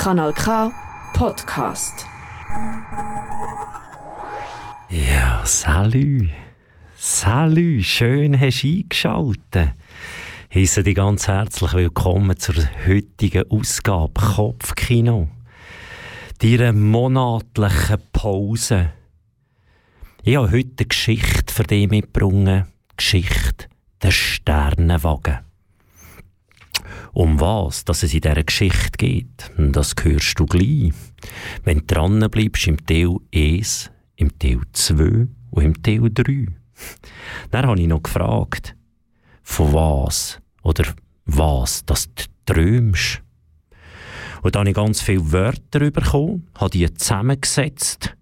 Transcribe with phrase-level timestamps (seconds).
[0.00, 0.72] Kanal K
[1.12, 2.06] Podcast.
[4.88, 6.30] Ja, salü.
[6.96, 9.74] Salü, schön hast du eingeschaltet.
[10.54, 12.54] Heiße dich ganz herzlich willkommen zur
[12.86, 15.28] heutigen Ausgabe Kopfkino.
[16.38, 18.94] Deiner monatlichen Pause.
[20.22, 22.68] Ich habe heute eine Geschichte für dich mitgebracht.
[22.96, 23.66] Geschichte
[24.02, 25.49] der Sternenwagen.
[27.12, 30.92] Um was dass es in dieser Geschichte geht, das hörst du gleich.
[31.64, 36.46] Wenn du dran bleibst im Teil 1, im Teil 2 und im Teil 3.
[37.50, 38.76] Dann habe ich noch gefragt,
[39.42, 40.84] von was oder
[41.26, 43.22] was dass du träumst.
[44.42, 48.16] Und dann habe ich ganz viele Wörter bekommen, habe die zusammengesetzt,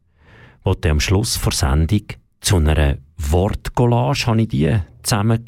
[0.66, 2.02] die am Schluss der Sendung
[2.40, 5.44] zu einer Wortcollage habe ich die zusammen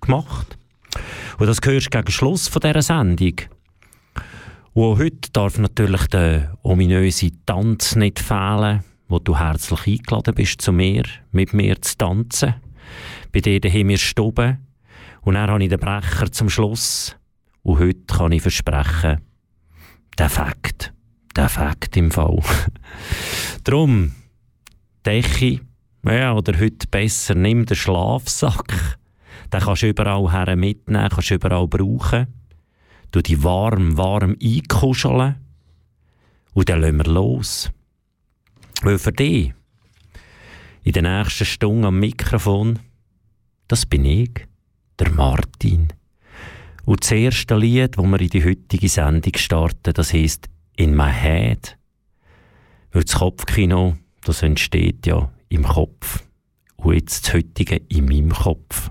[0.00, 0.58] gemacht.
[1.38, 3.34] Und das hörst du gegen Schluss von dieser Sendung.
[4.72, 10.72] Und heute darf natürlich der ominöse Tanz nicht fehlen, wo du herzlich eingeladen bist zu
[10.72, 12.54] mir, mit mir zu tanzen.
[13.32, 14.58] Bei dir daheim wir Stube.
[15.22, 17.16] Und dann habe ich den Brecher zum Schluss.
[17.62, 19.20] Und heute kann ich versprechen,
[20.18, 20.92] der Fakt.
[21.34, 22.38] Der Fakt im Fall.
[23.64, 24.12] Drum,
[25.04, 25.60] Dechi,
[26.04, 28.98] ja, oder heute besser, nimm den Schlafsack.
[29.52, 32.26] Den kannst du überall her mitnehmen, kannst du überall brauchen.
[33.10, 35.36] Du die warm, warm einkuscheln.
[36.54, 37.70] Und dann lassen wir los.
[38.82, 39.52] Weil für dich,
[40.82, 42.78] in der nächsten Stunde am Mikrofon,
[43.68, 44.46] das bin ich,
[44.98, 45.88] der Martin.
[46.84, 51.12] Und das erste Lied, das wir in die heutige Sendung starten, das heisst In My
[51.12, 51.76] Head.
[52.92, 56.22] Weil das Kopfkino, das entsteht ja im Kopf.
[56.76, 58.90] Und jetzt das heutige in meinem Kopf.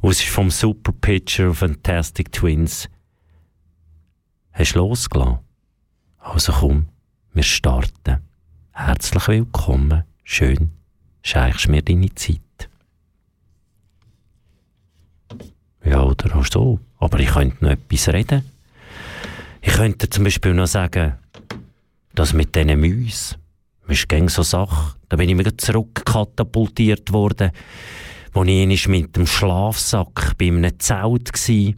[0.00, 2.88] Und es ist vom Super Picture Fantastic Twins.
[4.52, 5.38] Hast du losgelassen?
[6.18, 6.88] Also komm,
[7.32, 8.20] wir starten.
[8.72, 10.04] Herzlich willkommen.
[10.22, 10.70] Schön,
[11.22, 12.40] scheichst mir deine Zeit.
[15.84, 16.80] Ja, oder auch so.
[16.98, 18.50] Aber ich könnte noch etwas reden.
[19.60, 21.14] Ich könnte zum Beispiel noch sagen,
[22.14, 23.38] dass mit diesen Mäusen,
[23.86, 27.50] das ist gäng so Sache, da bin ich mir zurückkatapultiert worden,
[28.34, 31.74] wo ich mit dem Schlafsack bei einem Zelt war.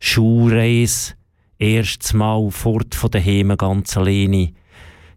[0.00, 1.12] Schulreise,
[1.58, 4.52] erstes Mal fort von daheim ganz alleine,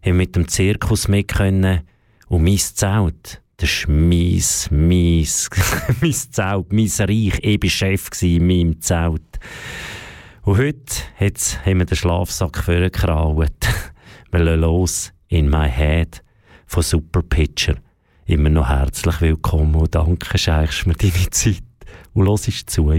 [0.02, 5.26] ich mit dem Zirkus mit und mein Zelt, das ist mein, mein,
[6.02, 7.38] mein Zelt, mein Reich.
[7.40, 9.40] Ich war Chef in meinem Zelt.
[10.42, 13.50] Und heute jetzt haben wir den Schlafsack vorgekraut.
[14.30, 16.22] wir lassen los in my head
[16.66, 17.76] von Super Pitcher.
[18.26, 21.62] Immer noch herzlich willkommen und danke, schenkst mir deine Zeit
[22.14, 22.90] und hörst zu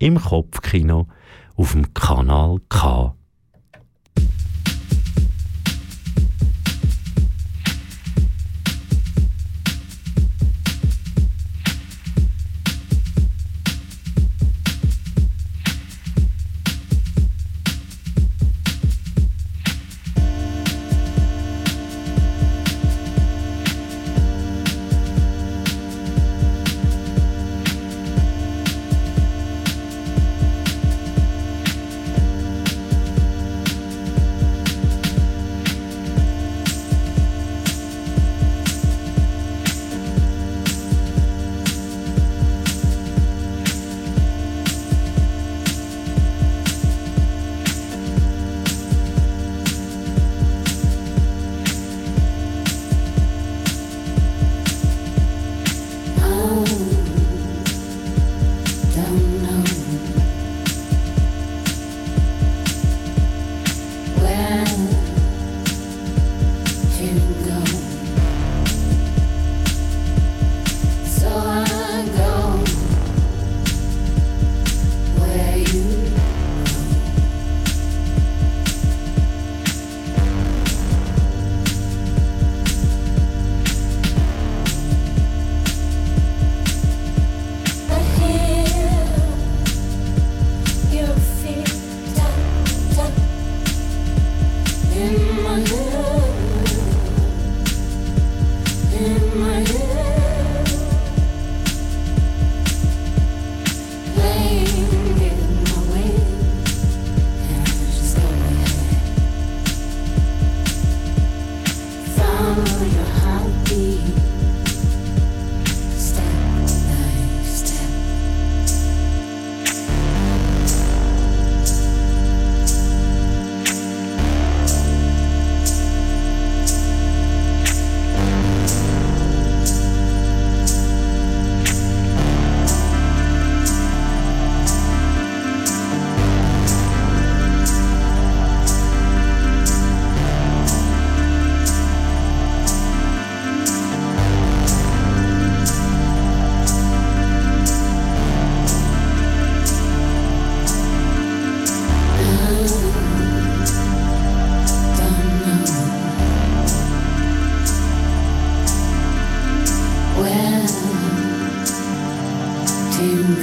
[0.00, 1.06] im Kopfkino
[1.54, 3.14] auf dem Kanal K.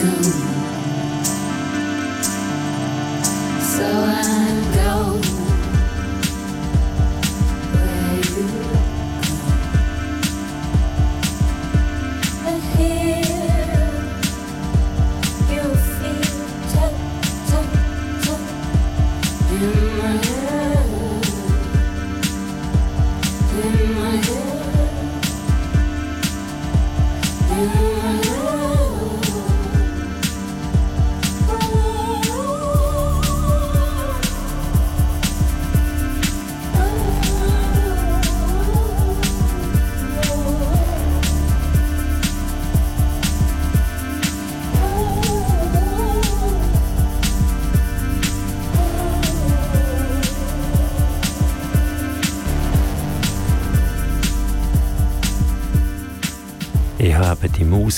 [0.06, 0.55] go.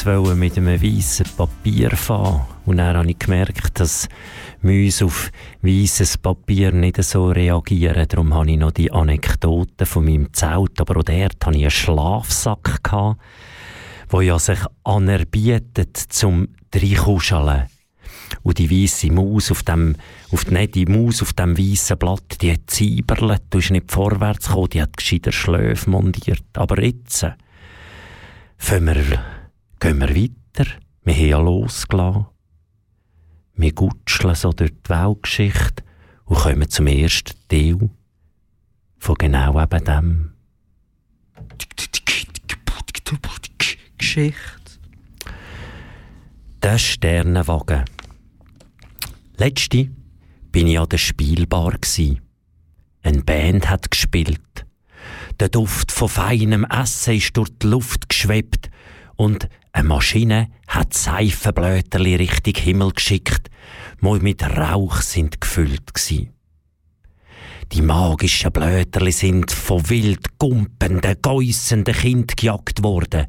[0.07, 2.45] Maus mit einem weißen Papier fahren.
[2.65, 4.07] Und dann habe ich gemerkt, dass
[4.61, 5.31] Mäuse auf
[5.61, 8.07] weißes Papier nicht so reagieren.
[8.07, 10.79] Darum habe ich noch die Anekdote von meinem Zelt.
[10.79, 13.19] Aber auch dort hatte ich einen Schlafsack, gehabt,
[14.11, 17.65] der ja sich anerbietet zum Reinkuscheln.
[18.43, 19.95] Und die weiße Maus auf dem,
[20.31, 24.47] auf die, die Maus auf dem weißen Blatt, die hat zieberlet, du bist nicht vorwärts
[24.47, 26.43] gekommen, die hat gescheiter Schläfe montiert.
[26.53, 27.35] Aber jetzt, äh,
[28.81, 29.19] wir,
[29.79, 30.71] gehen wir weiter.
[31.03, 32.25] Wir haben ja losgelassen.
[33.55, 35.83] Wir gutscheln so durch die Weltgeschichte
[36.25, 37.89] und kommen zum ersten Teil
[38.97, 40.33] von genau eben dem.
[43.97, 44.79] Geschichte.
[46.61, 47.85] Der Sternenwagen.
[49.37, 49.89] Letzte
[50.51, 52.19] bin ich an der Spielbar gsi.
[53.03, 54.65] Eine Band hat gespielt.
[55.39, 58.69] Der Duft von feinem Essen ist durch die Luft geschwebt
[59.15, 59.47] und
[59.77, 63.49] eine Maschine hat Seifenblöterli Richtung Himmel geschickt,
[64.01, 66.31] die mit Rauch sind gefüllt gsi.
[67.71, 73.27] Die magischen Blöterli sind von wild gumpenden, geussenden Kind gejagt worden.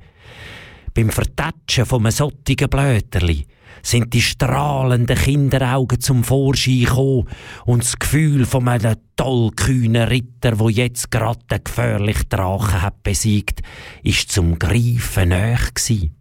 [0.94, 3.46] Beim Vertatschen von einem solchen Blöterli
[3.82, 7.28] sind die strahlenden Kinderaugen zum Vorschein gekommen
[7.66, 13.60] und das Gefühl von einem tollkühnen Ritter, wo jetzt gerade den gefährlichen Drachen hat besiegt,
[14.02, 16.12] ist zum Greifen näher gsi.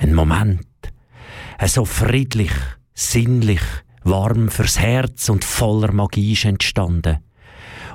[0.00, 0.66] Ein Moment,
[1.66, 2.52] so friedlich,
[2.94, 3.60] sinnlich,
[4.02, 7.18] warm fürs Herz und voller Magie ist entstanden.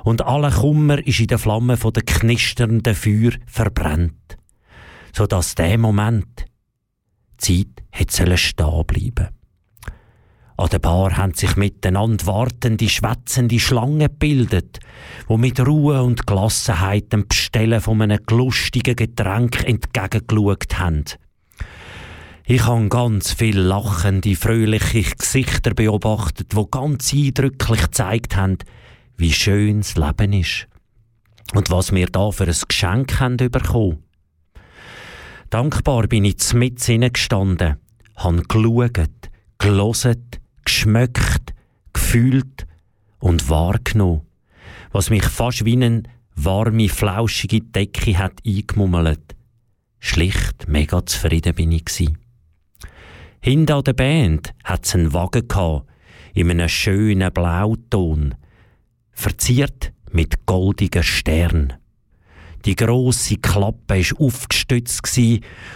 [0.04, 4.38] Und aller Kummer ist in der Flamme von der knisternden Feuer verbrannt,
[5.12, 6.44] so dass der Moment
[7.38, 9.28] Zeit hätte stehen bleiben
[10.56, 14.78] An der Bar haben sich miteinander wartende, schwätzende Schlangen gebildet,
[15.26, 21.04] wo mit Ruhe und Gelassenheit dem Bestellen von einem lustigen Getränk entgegengeschaut haben.
[22.48, 28.58] Ich habe ganz viele lachende, fröhliche Gesichter beobachtet, wo ganz eindrücklich gezeigt haben,
[29.16, 30.68] wie schön das Leben ist.
[31.54, 34.04] Und was wir da für ein Geschenk haben bekommen.
[35.50, 37.78] Dankbar bin ich mit gestanden,
[38.14, 39.10] habe geschaut,
[39.58, 40.24] gelesen,
[40.64, 41.52] geschmeckt,
[41.92, 42.68] gefühlt
[43.18, 44.20] und wahrgenommen,
[44.92, 46.04] was mich fast wie eine
[46.36, 49.34] warme, flauschige Decke hat eingemummelt.
[49.98, 52.14] Schlicht mega zufrieden bin ich gsi.
[53.46, 55.86] Hinter der Band hat's einen Wagen gehabt,
[56.34, 58.34] in einem schönen Blauton,
[59.12, 61.74] verziert mit goldigen Sternen.
[62.64, 65.00] Die grosse Klappe war aufgestützt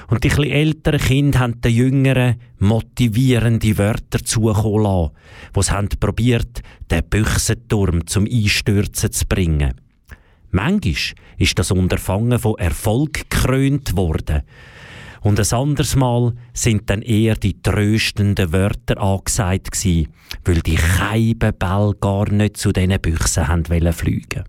[0.08, 5.12] und die etwas älteren Kinder haben den Jüngeren motivierende Wörter zukommen lassen,
[5.54, 9.74] die sie probiert, den Büchsenturm zum Einstürzen zu bringen.
[10.50, 14.42] Manchmal ist das Unterfangen von Erfolg gekrönt worden.
[15.22, 20.08] Und ein anderes Mal sind dann eher die tröstenden Wörter angesagt gewesen,
[20.44, 24.44] weil die Scheibenbälle gar nicht zu diesen Büchsen haben fliegen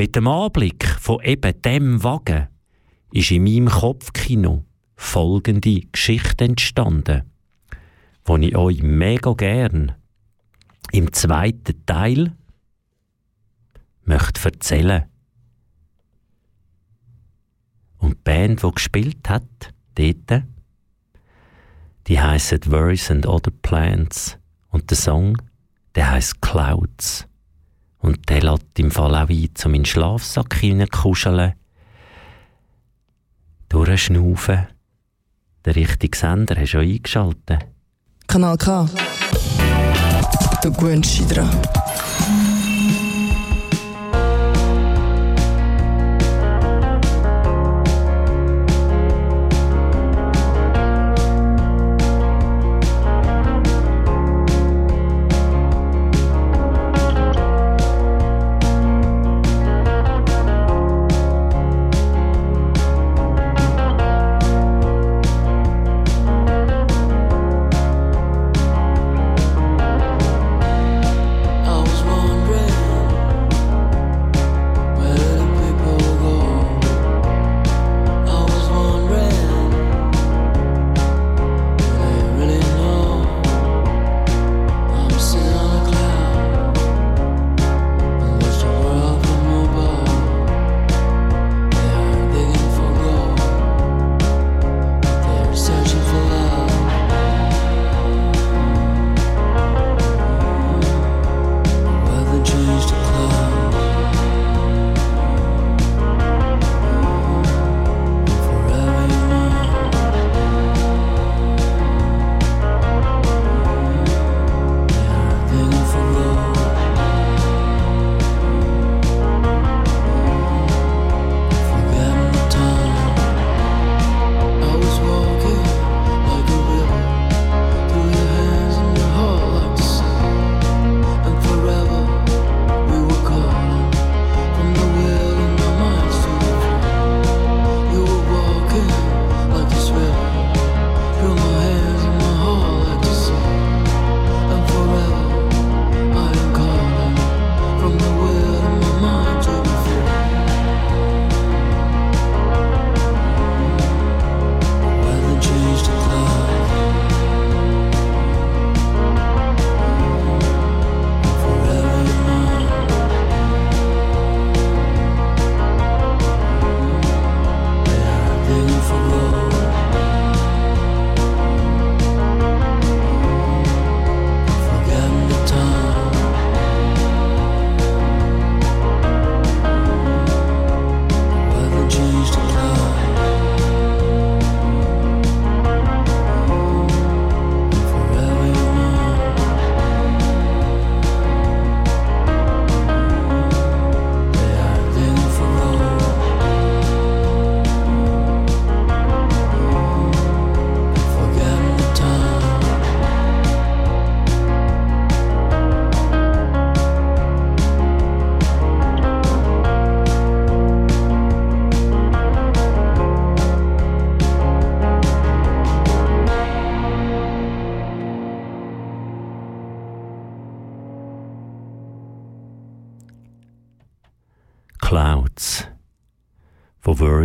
[0.00, 2.48] mit dem Anblick von eben dem Wagen
[3.12, 4.64] ist in meinem Kopfkino
[4.96, 7.30] folgende Geschichte entstanden,
[8.26, 9.92] die ich euch mega gern
[10.92, 12.32] im zweiten Teil
[14.04, 15.04] möchte erzählen.
[18.00, 19.44] Und die Band, die gespielt hat,
[19.94, 20.42] dort,
[22.06, 24.36] die heisst Worries and Other Plants.
[24.70, 25.38] Und der Song,
[25.94, 27.26] der heisst Clouds.
[27.98, 31.52] Und der lässt im Fall auch ein, in den Schlafsack hineinkuscheln,
[33.68, 34.66] durchschnaufen.
[35.64, 37.66] Der richtige Sender hast du schon eingeschaltet.
[38.26, 38.88] Kanal K.
[40.62, 41.50] Du gewöhnst dich dran.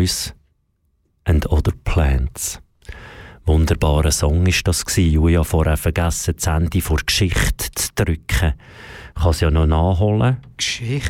[0.06, 0.36] Worries
[1.24, 2.62] and Other Plants.
[3.48, 5.18] Wunderbarer Song ist das gsi.
[5.18, 8.54] Und ich habe vorher vergessen, das Ende vor Geschichte zu drücken.
[9.16, 10.38] Ich kann es ja noch nachholen.
[10.58, 11.10] Geschichte.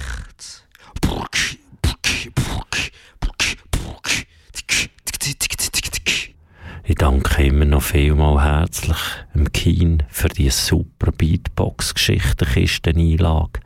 [6.88, 8.98] Ich danke immer noch vielmal herzlich
[9.34, 13.60] dem Keen für die super Beatbox-Geschichten-Kisten-Einlage.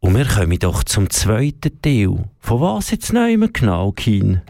[0.00, 2.24] Und wir kommen doch zum zweiten Teil.
[2.38, 4.40] Von was jetzt neu genau, Keen?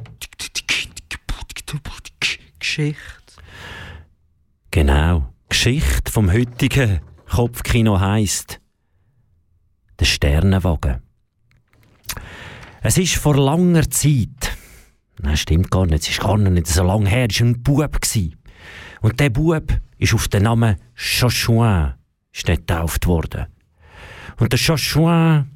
[2.60, 3.34] Geschichte.
[4.70, 5.28] Genau.
[5.48, 8.60] Geschichte vom heutigen Kopfkino heisst
[9.98, 11.02] Der Sternenwagen.
[12.82, 14.56] Es ist vor langer Zeit,
[15.18, 17.98] nein, stimmt gar nicht, es ist gar nicht so lange her, es war ein Bub.
[19.02, 21.98] Und der Bub ist auf den Namen Joshua
[22.32, 23.46] getauft worden.
[24.40, 25.46] Und der Joshua,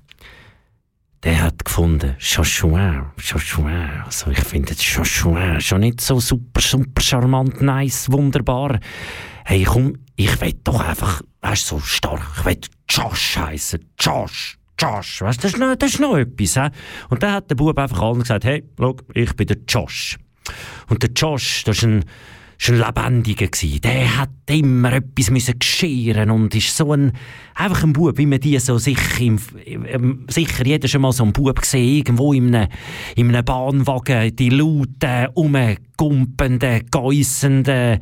[1.23, 7.63] der hat gefunden, Joshua, Joshua, also ich finde Joshua schon nicht so super, super charmant,
[7.63, 8.79] nice, wunderbar.
[9.47, 14.59] Hey, komm, ich will doch einfach, weißt so stark, ich will Josh heißen, Josh.
[14.79, 16.55] Josh, weißt, das, das ist noch etwas.
[16.55, 16.69] He?
[17.09, 20.19] Und dann hat der Bub einfach allen gesagt, hey, schau, ich bin der Josh.
[20.91, 22.05] Und der Josh, das ist ein,
[22.59, 23.81] Lebendiger gewesen.
[23.81, 27.13] Der hat immer etwas müssen gescheren und ist so ein,
[27.55, 31.25] einfach ein Bub, wie man die so sicher, im, im, sicher jeder schon mal so
[31.25, 32.69] einen Bub gesehen, irgendwo in einem,
[33.17, 38.01] in einem Bahnwagen, die lauten, rumgumpenden, geussenden,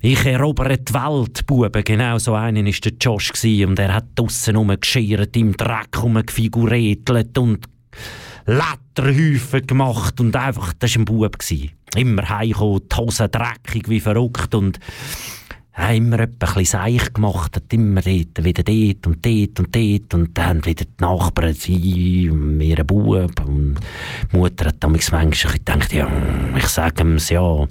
[0.00, 1.82] ich erobere die Welt, Buben.
[1.82, 3.32] Genau so einen war der Josh.
[3.32, 3.70] Gewesen.
[3.70, 7.66] Und er hat draussen rumgeschert, im Dreck rumgefiguriert und
[8.48, 10.20] Letterhäufen gemacht.
[10.20, 11.38] Und einfach, das war ein Bub.
[11.38, 11.70] Gewesen.
[11.94, 14.54] Immer heimgekommen, die Hose dreckig wie verrückt.
[14.54, 14.78] Und
[15.72, 20.14] hat immer ein bisschen seich gemacht, hat immer dort, wieder dort und dort und dort.
[20.14, 23.46] Und dann wieder die Nachbarn, sie, mir ein Bub.
[23.46, 23.78] Und
[24.32, 26.08] die Mutter hat damals manchmal gedacht, ja,
[26.56, 27.66] ich sage ihm ja,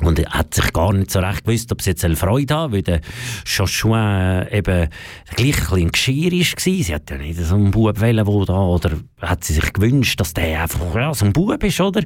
[0.00, 2.72] und er hat sich gar nicht so recht gewusst, ob sie jetzt eine Freude haben,
[2.72, 3.00] weil der
[3.44, 4.88] Joshua eben
[5.36, 6.82] gleich ein bisschen Geschirr war.
[6.82, 10.18] Sie hat ja nicht so einen Bub wollen, wo da, oder hat sie sich gewünscht,
[10.18, 12.02] dass der einfach ja, so ein Bub ist, oder?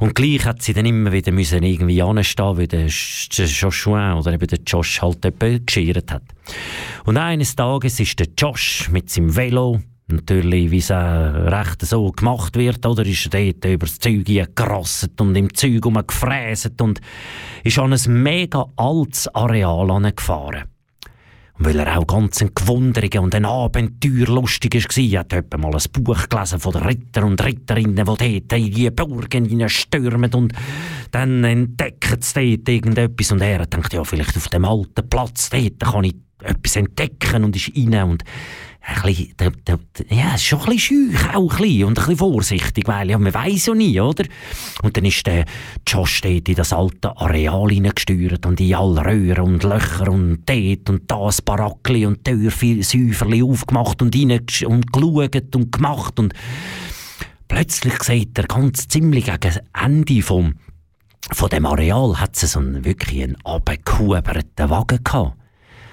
[0.00, 4.48] Und gleich hat sie dann immer wieder müssen irgendwie anstehen, weil der Joshua oder eben
[4.48, 6.24] der Josh halt eben geschirrt hat.
[7.04, 12.56] Und eines Tages ist der Josh mit seinem Velo natürlich, wie es recht so gemacht
[12.56, 17.00] wird, oder, ist er dort über das Zeug gerasselt und im Zeug gefräset und
[17.64, 20.64] ist an ein mega altes Areal angefahren.
[21.58, 26.02] Und weil er auch ganz ein Gewunderiger und ein Abenteuerlustiger war, hat er mal ein
[26.02, 30.52] Buch gelesen von den Ritter und Ritterinnen, die dort in die Burgen stürmen und
[31.10, 35.80] dann entdecken sie dort irgendetwas und er denkt, ja, vielleicht auf dem alten Platz dort
[35.80, 38.24] kann ich etwas entdecken und ist rein und
[38.84, 39.78] ein bisschen, der, der,
[40.10, 43.32] ja, schon ein bisschen scheu, auch ein bisschen, und ein bisschen vorsichtig, weil ja, man
[43.32, 44.24] weiß ja nie, oder?
[44.82, 45.44] Und dann ist der
[45.86, 50.90] Josh dort in das alte Areal hineingesteuert und in alle Röhren und Löcher und dort
[50.90, 56.34] und da ein Barackli und Türsäuferli aufgemacht und rein und gemacht und
[57.46, 60.54] plötzlich sieht er ganz ziemlich gegen Ende vom,
[61.30, 65.36] von dem Areal hat es so einen, wirklich einen abgekuberten Wagen gehabt.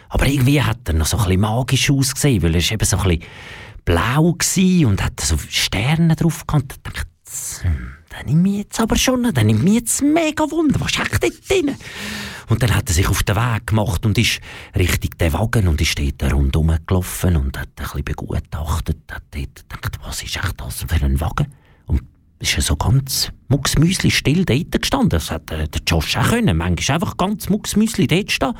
[0.10, 2.98] Aber irgendwie hat er noch so ein bisschen magisch ausgesehen, weil er ist eben so
[2.98, 3.24] ein bisschen
[3.86, 4.36] blau
[4.88, 6.74] und hat so Sterne drauf gehabt.
[6.74, 7.06] Ich dachte,
[8.10, 11.50] dann nimmt mich jetzt aber schon, dann nimmt mich jetzt mega Wunder, was ist dort
[11.50, 11.76] drin?
[12.50, 14.42] Und dann hat er sich auf den Weg gemacht und ist
[14.76, 19.70] Richtung den Wagen und ist dort rundherum gelaufen und hat ein bisschen begutachtet, hat dort
[19.70, 21.54] gedacht, was ist echt das für ein Wagen?
[21.86, 22.02] Und
[22.40, 25.10] ist er so ganz mucksmüsli still dort gestanden.
[25.10, 26.58] Das hat der Josh auch können.
[26.58, 28.54] Manchmal einfach ganz mucksmüsli dort stehen.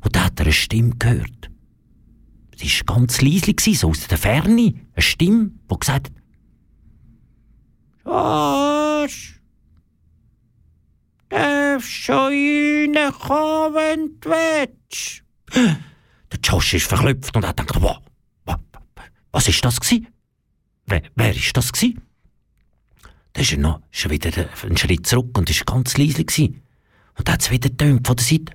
[0.00, 1.50] Und da hat er eine Stimme gehört.
[2.56, 4.74] Sie war ganz leise, so aus der Ferne.
[4.94, 6.18] Eine Stimme, die gesagt hat,
[8.04, 9.40] Josh,
[11.28, 15.22] darfst schon reinkommen, wenn du willst.
[16.32, 17.98] Der Josh ist verklüpft und hat gedacht, wow,
[19.30, 20.08] was ist das gewesen?
[20.86, 22.02] Wer, wer ist das gewesen?
[23.34, 24.30] Dann ist er noch schon wieder
[24.62, 26.62] einen Schritt zurück und ist ganz leise gewesen.
[27.16, 28.52] Und hat es wieder getönt von der Seite.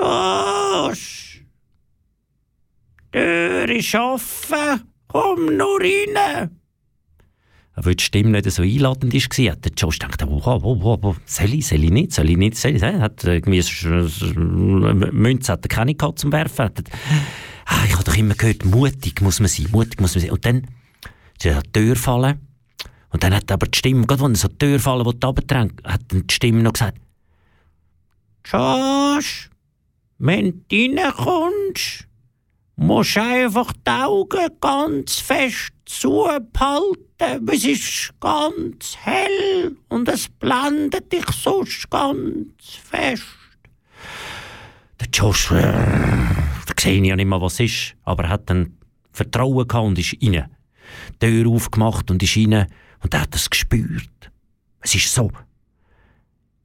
[0.00, 1.44] Josh!
[3.12, 6.50] Tür ist offen, komm nur rein!
[7.76, 11.16] Weil die Stimme nicht so einladend war, hat der Josh gedacht, wow, wow, wow, wow,
[11.24, 13.62] soll ich, soll ich nicht, soll ich nicht, soll ich, hat irgendwie
[15.12, 16.66] Münze hat er keine gehabt zum Werfen.
[16.66, 16.82] Hat,
[17.66, 20.30] ah, ich habe doch immer gehört, mutig muss man sein, mutig muss man sein.
[20.30, 20.66] Und dann
[21.38, 22.40] ist er die Tür fallen.
[23.10, 26.00] Und dann hat aber die Stimme, gerade wenn er so die Tür fallen wollte, hat
[26.12, 26.98] die Stimme noch gesagt,
[28.44, 29.49] Josh,
[30.20, 32.06] wenn du reinkommst,
[32.76, 37.48] musst einfach die Augen ganz fest zuhalten.
[37.48, 42.52] Es ist ganz hell und es blendet dich sonst ganz
[42.84, 43.24] fest.
[45.00, 48.76] Der Josh, da sehe ich ja nicht mehr, was ist, aber er hat dann
[49.12, 50.50] Vertrauen gehabt und ist rein.
[51.22, 52.66] Die Tür aufgemacht und ist rein
[53.02, 54.30] und er hat es gespürt.
[54.80, 55.30] Es ist so,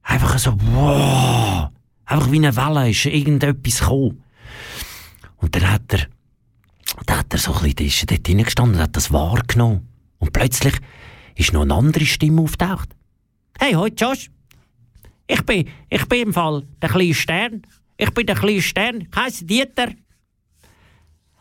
[0.02, 1.70] einfach so, wow,
[2.06, 4.22] einfach wie eine Welle ist irgendetwas gekommen.
[5.36, 6.06] Und dann hat er,
[7.04, 9.88] dann hat er so ein bisschen, ist dort hineingestanden und hat das wahrgenommen.
[10.18, 10.74] Und plötzlich
[11.34, 12.88] ist noch eine andere Stimme auftaucht.
[13.58, 14.30] Hey, hoi Josh.
[15.26, 17.62] Ich bin, ich bin im Fall der kleine Stern.
[17.96, 19.00] Ich bin der kleine Stern.
[19.00, 19.88] Ich heiße Dieter.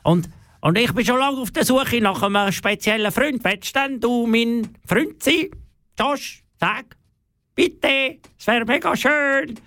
[0.04, 0.30] Und,
[0.62, 3.44] und ich bin schon lange auf der Suche nach einem speziellen Freund.
[3.44, 5.50] Willst denn du mein Freund sein?
[5.98, 6.98] Josh, sag.
[7.54, 8.20] Bitte.
[8.38, 9.60] Es wäre mega schön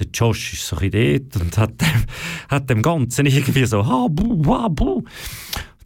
[0.00, 2.04] der Josh ist so ein dort und hat dem,
[2.48, 5.02] hat dem Ganzen irgendwie so habu, habu.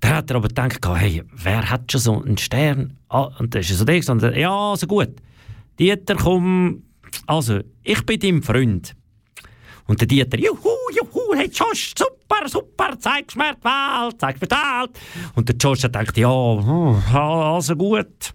[0.01, 2.97] Dann hat er aber gedacht, hey, wer hat schon so einen Stern?
[3.09, 5.11] Ah, und dann ist er so da und ja, also gut.
[5.79, 6.83] Dieter, komm,
[7.27, 8.95] also, ich bin dein Freund.
[9.87, 14.47] Und der Dieter, juhu, juhu, hey Josh, super, super, zeig's mir die Welt, zeig's mir
[14.47, 14.91] die Welt.
[15.35, 18.35] Und der Josh hat gedacht, ja, hm, also gut.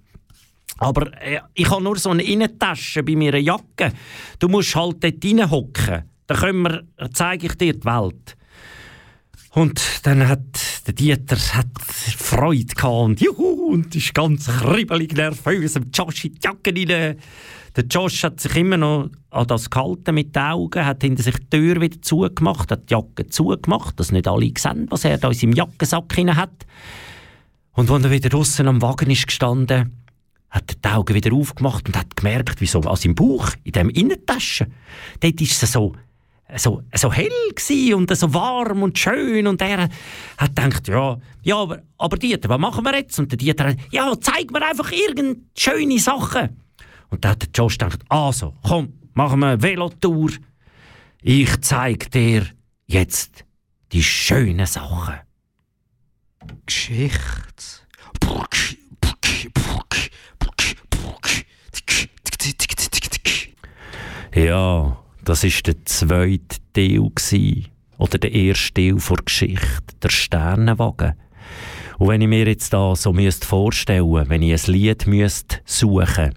[0.80, 3.94] Aber äh, ich habe nur so eine Innentasche bei meiner Jacke.
[4.40, 6.04] Du musst halt dort reinhocken.
[6.28, 8.38] Dann können wir, zeige ich dir die Welt.
[9.52, 15.76] Und dann hat der Dieter hat Freude gehabt und juhu, und ist ganz kribbelig nervös
[15.76, 17.18] im Josh in die Jacke rein.
[17.76, 21.38] Der Josh hat sich immer noch an das gehalten mit den Augen, hat hinter sich
[21.38, 25.30] die Tür wieder zugemacht, hat die Jacke zugemacht, dass nicht alle sehen, was er da
[25.30, 26.66] in seinem Jackensack hat.
[27.74, 29.96] Und als er wieder draußen am Wagen ist gestanden,
[30.50, 33.90] hat die Augen wieder aufgemacht und hat gemerkt, wie so an seinem Bauch, in dem
[33.90, 34.68] Innentasche,
[35.20, 35.94] dort ist es so,
[36.56, 39.90] so, so hell und so warm und schön und er
[40.38, 43.20] hat gedacht, ja, ja, aber, aber Dieter, was machen wir jetzt?
[43.20, 46.62] Und der Dieter hat, ja, zeig mir einfach irgendeine schöne Sachen.
[47.10, 50.32] Und dann hat der Josh gedacht, also, komm, machen wir eine Velotour.
[51.22, 52.46] Ich zeig dir
[52.88, 53.46] jetzt
[53.92, 55.16] die schönen Sachen.
[56.66, 57.40] Geschichte.
[64.36, 67.68] Ja, das ist der zweite Teil gewesen.
[67.98, 71.14] oder der erste Teil der Geschichte, der Sternenwagen.
[71.98, 76.34] Und wenn ich mir jetzt da so müsste vorstellen, wenn ich ein Lied müsste suchen,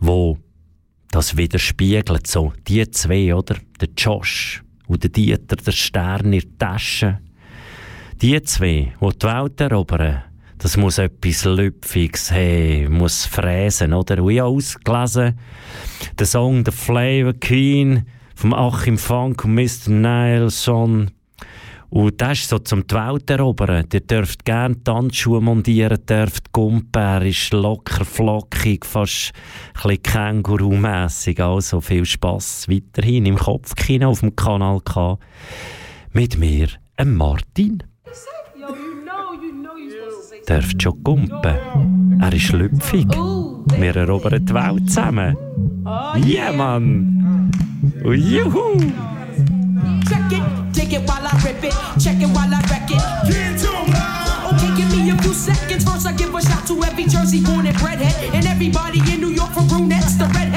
[0.00, 0.38] wo
[1.10, 3.56] das widerspiegelt, so die zwei, oder?
[3.80, 7.20] Der Josh und der Dieter, der Stern in der Tasche.
[8.22, 10.22] Die zwei, die die Welt erobern,
[10.62, 14.22] das muss etwas Lüpfiges haben, muss fräsen, oder?
[14.22, 15.36] Und ich habe ausgelesen,
[16.16, 19.90] der Song «The Flavor Queen» vom Achim Funk und Mr.
[19.90, 21.10] Nilsson.
[21.90, 23.86] Und das ist so zum die Welt erobern.
[23.92, 29.32] Ihr dürft gerne Tanzschuhe montieren, dürft Gumpen, er ist locker, flockig, fast
[29.74, 31.40] ein bisschen Känguru-mässig.
[31.40, 35.18] Also viel Spass weiterhin im Kopfkino auf dem Kanal K.
[36.12, 36.68] Mit mir,
[37.04, 37.82] Martin
[40.52, 42.20] dürft schon kumpen.
[42.20, 43.08] Er ist schlüpfig.
[43.78, 45.36] Wir erobern die Welt zusammen.
[46.26, 47.50] Yeah, Mann!
[48.04, 48.78] Oh, juhu!
[50.08, 53.02] Check it, take it while I rip it, check it while I wreck it.
[54.52, 55.84] Okay, give me a few seconds.
[55.84, 59.30] First, I give a shout to every Jersey born and redhead, and everybody in New
[59.30, 60.51] York from brunettes to redheads.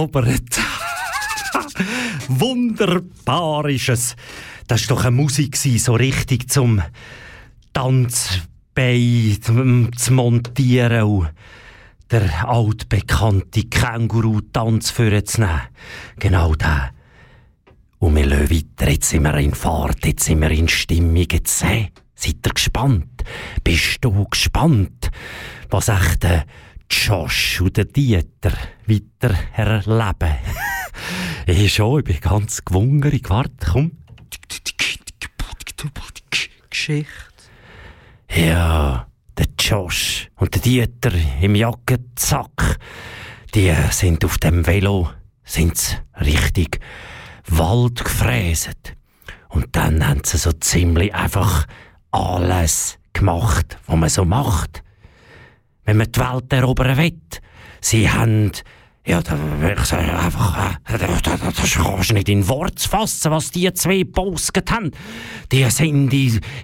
[0.00, 0.60] Erobert.
[2.28, 4.16] Wunderbar ist es.
[4.66, 6.82] Das war doch eine Musik, so richtig zum
[7.72, 11.30] Tanzbein zu montieren und
[12.10, 15.60] der altbekannte Känguru-Tanz vorzunehmen.
[16.18, 16.90] Genau da.
[17.98, 18.90] Und wir lassen weiter.
[18.90, 21.16] Jetzt sind wir in Fahrt, jetzt sind wir in Stimmung.
[21.30, 21.92] Jetzt seid
[22.24, 23.22] ihr gespannt?
[23.62, 25.10] Bist du gespannt?
[25.68, 26.46] Was echt der
[26.90, 28.52] Josh und der Dieter
[28.86, 30.34] weiter erleben.
[31.46, 33.30] ich schon, ich bin ganz gewungerig.
[33.30, 33.92] Warte, komm.
[36.68, 37.08] Geschichte.
[38.34, 39.06] Ja,
[39.38, 42.78] der Josh und der Dieter im Jackenzack,
[43.54, 45.10] die sind auf dem Velo,
[45.44, 46.80] sind richtig
[47.46, 48.96] Wald gefräset.
[49.48, 51.66] Und dann haben sie so ziemlich einfach
[52.10, 54.82] alles gemacht, was man so macht
[55.90, 57.18] wenn man die Welt erobern will.
[57.80, 58.52] Sie haben
[59.04, 59.36] ja, da,
[59.72, 64.70] ich sage einfach, äh, das kannst du nicht in Wort fassen, was die zwei gepostet
[64.70, 64.92] haben.
[65.50, 66.12] Die sind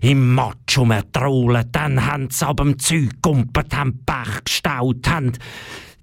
[0.01, 5.33] im Matsch umgetrollt, dann haben sie ab dem Zeug gumpert, haben Pech gestaut, haben,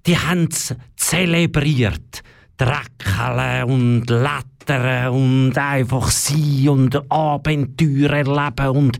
[0.06, 2.24] die haben es zelebriert.
[2.58, 9.00] Dreckeln und Lettern und einfach sein und Abenteuer erleben und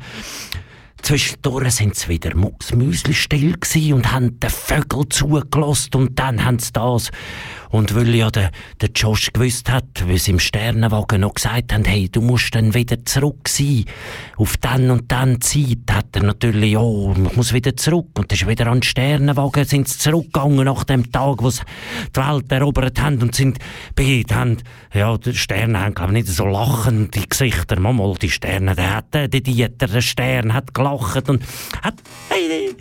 [1.04, 3.58] Zwischendurch sind sie wieder mucksmüsli still
[3.94, 7.12] und haben den Vögel zugelassen und dann haben sie das
[7.74, 11.84] und weil ja der, der Josh gewusst hat, wie sie im Sternenwagen noch gesagt haben,
[11.86, 13.86] hey, du musst dann wieder zurück sein.
[14.38, 18.10] Auf dann und dann Zeit hat er natürlich, oh, ich muss wieder zurück.
[18.14, 21.64] Und dann ist wieder an den Sternenwagen, sind sie zurückgegangen nach dem Tag, wo sie
[22.16, 23.58] die Welt erobert haben und sind
[23.96, 24.58] bei, haben,
[24.94, 27.80] ja, die Sterne haben, glaube ich, nicht so lachend die Gesichter.
[27.80, 31.42] Mal, die Sterne, der hat, der Dieter, der Stern hat gelacht und
[31.82, 31.96] hat,
[32.30, 32.76] hey,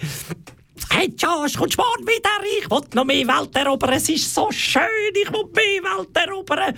[0.95, 2.29] Hey Josh, kommst morgen wieder?
[2.61, 3.95] Ich will noch mehr Welt erobern.
[3.95, 4.83] Es ist so schön,
[5.15, 6.75] ich will mehr Welt erobern.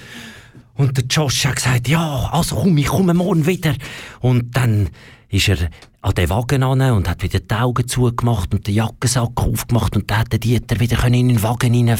[0.76, 3.74] Und der Josh hat gesagt, ja, also komm, ich komme morgen wieder.
[4.20, 4.88] Und dann
[5.30, 5.68] ist er
[6.00, 10.08] an den Wagen an und hat wieder die Augen zugemacht und den Jackensack aufgemacht und
[10.08, 11.98] dann hat der Dieter wieder in den Wagen rein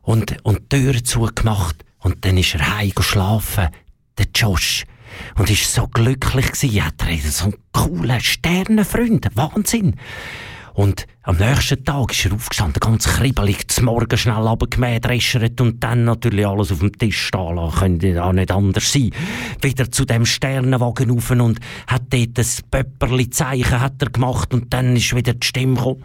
[0.00, 1.84] und, und die Tür zugemacht.
[1.98, 3.68] Und dann ist er heim geschlafen,
[4.16, 4.86] der Josh.
[5.36, 6.82] Und ist so glücklich gewesen.
[6.82, 9.28] Hat er so einen coolen Sternenfreund.
[9.34, 9.96] Wahnsinn.
[10.74, 15.82] Und am nächsten Tag ist er aufgestanden, ganz kribbelig, zum Morgen schnell runtergemäht, reschert und
[15.84, 17.78] dann natürlich alles auf dem Tisch stehen lassen.
[17.78, 19.12] Könnte ja nicht anders sein.
[19.62, 24.96] Wieder zu dem Sternenwagen rauf und hat dort ein Pöpperli-Zeichen hat er gemacht und dann
[24.96, 26.04] ist wieder die Stimme gekommen.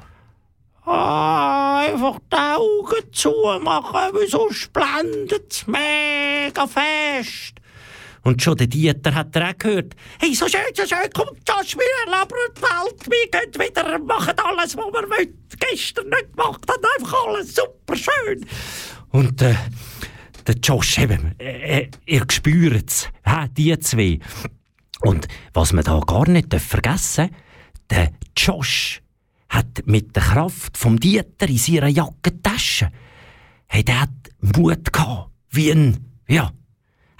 [0.86, 7.59] Ah, einfach die Augen zumachen, weil sonst blendet es mega fest.
[8.30, 9.96] Und schon der Dieter hat er auch gehört.
[10.20, 14.86] Hey, so schön, so schön, kommt erleben die Welt, wir gehen wieder, machen alles, was
[14.86, 15.28] wir
[15.60, 18.46] gestern nicht gemacht haben, einfach alles super schön.
[19.10, 19.56] Und äh,
[20.46, 23.10] der Josh eben, äh, äh ihr spürt es,
[23.58, 24.20] die zwei,
[25.02, 27.32] Und was man da gar nicht vergessen
[27.90, 29.02] der Josh
[29.50, 32.92] hat mit der Kraft vom Dieter in seiner Jackentasche,
[33.70, 36.52] hat Mut gehabt, wie ein, ja,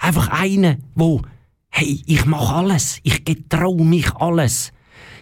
[0.00, 1.22] einfach einer, wo,
[1.70, 4.72] hey, ich mach alles, ich getrau mich alles,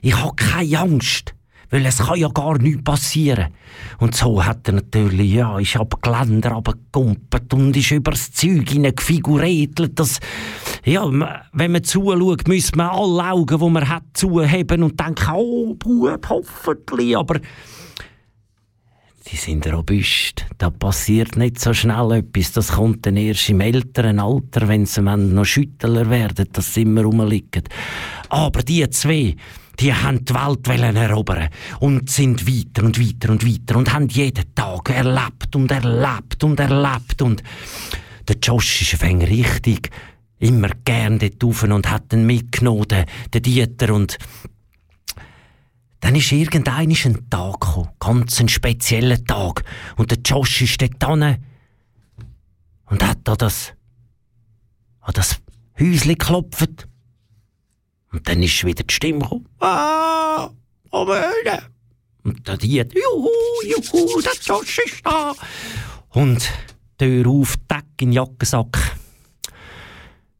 [0.01, 1.35] ich hab keine Angst.
[1.71, 3.53] Weil es kann ja gar nichts passieren.
[3.99, 9.99] Und so hat er natürlich, ja, ist ab Geländer runtergekumpelt und ist übers Zeug hineingefiguretelt,
[10.01, 10.19] dass,
[10.87, 11.05] ja,
[11.53, 16.27] wenn man zuschaut, müssen man alle Augen, die man hat, zuheben und denken, oh, Bub,
[16.31, 17.39] hoffentlich, aber
[19.31, 20.47] die sind robust.
[20.57, 22.53] Da passiert nicht so schnell etwas.
[22.53, 27.03] Das kommt dann erst im älteren Alter, wenn sie noch Schüttler werden, dass sie immer
[27.03, 27.65] rumliegen.
[28.31, 29.37] Aber die zwei,
[29.79, 31.49] die haben die Welt erobern
[31.81, 36.59] und sind weiter und weiter und weiter und haben jeden Tag erlebt und erlebt und
[36.59, 37.43] erlebt und
[38.27, 39.91] der Josh ist ein richtig
[40.39, 44.19] immer gern dort rauf und hat ihn mitgenommen, den Dieter und
[46.01, 49.65] dann ist irgendein ein Tag gekommen, ganz ein spezieller Tag
[49.97, 51.45] und der Josh ist dort hin
[52.87, 53.73] und hat an das,
[55.01, 55.41] an das
[55.79, 56.89] Häuschen geklopft
[58.13, 59.49] und dann ist wieder die Stimme gekommen.
[59.61, 60.51] Ah,
[60.91, 61.63] oh meine.
[62.25, 63.31] Und dann die, juhu,
[63.65, 65.35] juhu, der Josh ist da.
[66.11, 66.51] Und
[66.99, 68.97] Tür auf, Deck in den Jackensack.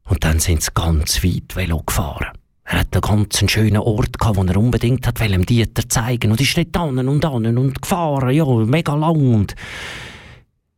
[0.03, 2.38] Und dann sind sie ganz weit Velo gefahren.
[2.71, 6.39] Er hat einen ganz schönen Ort gehabt, wo er unbedingt hat dem Dieter zeigen und
[6.39, 9.55] ist nicht an und an und gefahren, ja, mega lang und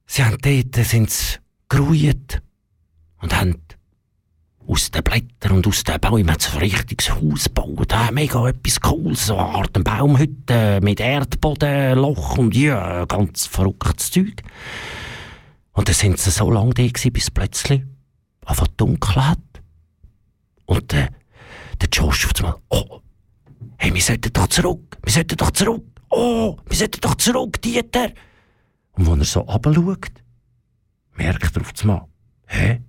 [0.06, 1.36] sie haben dort, sind sie
[1.67, 2.41] geruht
[3.21, 3.58] und haben
[4.65, 7.93] aus den Blättern und aus den Bäumen ein richtiges Haus gebaut.
[7.93, 14.43] Ah, mega etwas Cooles, so eine Art Baumhütte mit Erdbodenloch und ja, ganz verrücktes Zeug.
[15.73, 17.84] Und dann sind sie so lange da gewesen, bis plötzlich
[18.45, 19.39] einfach dunkel hat.
[20.65, 21.10] Und äh,
[21.82, 23.02] der Josh auf einmal, oh,
[23.78, 28.12] hey, wir sollten doch zurück, wir sollten doch zurück, oh, wir sollten doch zurück, Dieter.
[28.94, 30.12] Und wenn er so runterschaut,
[31.15, 32.06] merkt er auf einmal,
[32.48, 32.82] hä?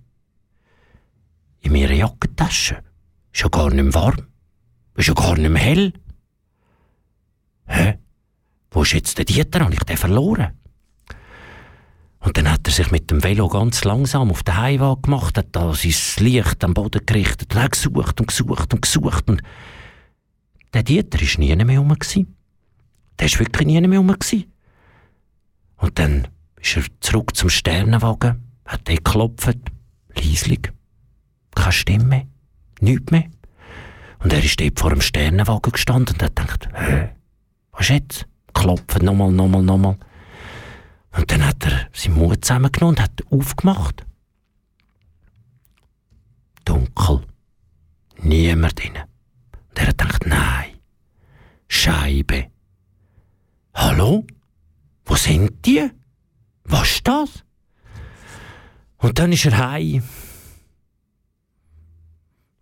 [1.63, 2.83] in meiner Jackentasche.
[3.31, 4.27] Ist ja gar nicht mehr warm.
[4.95, 5.93] Ist ja gar nicht mehr hell.
[7.65, 7.97] Hä?
[8.69, 9.61] Wo ist jetzt der Dieter?
[9.61, 10.59] Habe ich den verloren?
[12.23, 15.47] Und dann hat er sich mit dem Velo ganz langsam auf den Heimweg gemacht, hat
[15.51, 15.93] da sein
[16.25, 19.29] Licht am Boden gerichtet und gesucht und gesucht und gesucht.
[19.29, 19.41] Und
[20.73, 21.95] der Dieter war nie mehr rum.
[23.19, 24.15] Der war wirklich nie mehr rum.
[25.77, 26.27] Und dann
[26.61, 29.57] ist er zurück zum Sternenwagen, hat den geklopft,
[30.15, 30.71] leislich
[31.55, 32.27] keine Stimme,
[32.79, 33.25] nichts mehr.
[34.19, 37.09] Und er ist dort vor dem Sternenwagen gestanden und hat gedacht, hä,
[37.73, 38.27] was ist jetzt?
[38.53, 39.97] Klopfen, nochmal, nochmal, nochmal.
[41.15, 44.05] Und dann hat er seinen Mut zusammengenommen und hat aufgemacht.
[46.65, 47.25] Dunkel.
[48.17, 48.97] Niemand drin.
[49.69, 50.79] Und er hat gedacht, nein.
[51.67, 52.51] Scheibe.
[53.73, 54.25] Hallo?
[55.05, 55.89] Wo sind die?
[56.63, 57.43] Was ist das?
[58.97, 60.03] Und dann ist er heim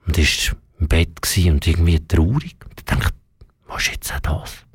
[0.07, 2.57] und ist im Bett und irgendwie traurig.
[2.65, 3.15] Und ich dachte,
[3.67, 4.65] was ist jetzt auch das?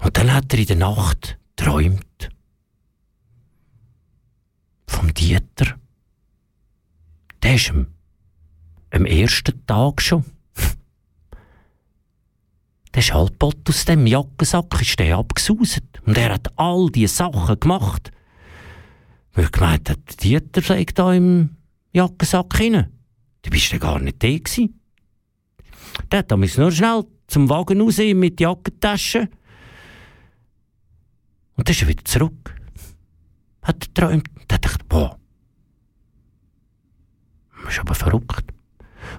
[0.00, 2.28] Und dann hat er in der Nacht träumt
[4.86, 5.78] vom Dieter.
[7.42, 7.86] Der ist am,
[8.90, 10.24] am ersten Tag schon.
[12.94, 15.84] Der Schallpott aus dem Jackensack ist der abgesuset.
[16.06, 18.10] Und er hat all diese Sachen gemacht.
[19.32, 21.56] Weil er gemeint hat, der Dieter sei da im
[21.92, 22.90] Jackensack hinein.
[23.42, 24.80] Du bist ja gar nicht da gewesen.
[26.10, 29.28] Der hat nur schnell zum Wagen raus mit der Jackentasche.
[31.56, 32.54] Und dann ist er wieder zurück.
[33.62, 34.28] Hat er geträumt.
[34.34, 35.18] Und hat gedacht, boah.
[37.64, 38.44] Das ist aber verrückt.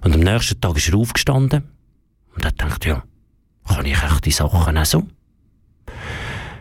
[0.04, 1.64] Und am nächsten Tag ist er aufgestanden
[2.36, 3.04] und hat gedacht, ja,
[3.68, 5.08] kann ich echt die Sachen auch so?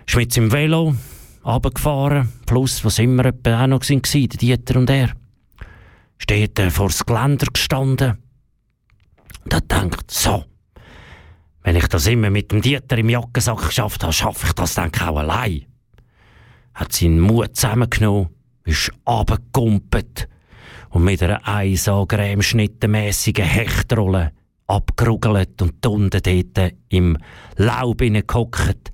[0.07, 0.97] Ist mit seinem Velo
[1.45, 5.15] runtergefahren, plus, was immer auch noch waren, der Dieter und er
[6.19, 8.19] steht er vor das Geländer gestanden
[9.45, 10.45] und hat gedacht, so,
[11.67, 14.93] wenn ich das immer mit dem Dieter im Jackensack geschafft habe, schaffe ich das dann
[14.95, 15.67] auch allein.
[16.75, 18.29] Hat seinen Mut zusammengenommen,
[18.65, 20.29] ist abgekumpelt
[20.91, 24.31] und mit einer einsagrämschnittenmässigen Hechtrolle
[24.69, 27.19] abgerugelt und unten dort im
[27.57, 28.93] Laub hineingehockt.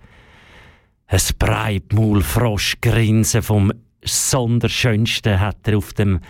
[1.08, 3.70] Ein Breitmaulfroschgrinsen vom
[4.02, 6.20] Sonderschönste hat er auf dem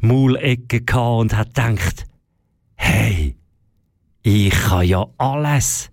[0.00, 2.06] Maulecke gehabt und hat gedacht,
[2.76, 3.36] hey,
[4.24, 5.90] ich kann ja alles.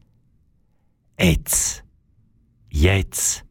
[1.20, 1.84] Jetzt.
[2.70, 3.44] Jetzt.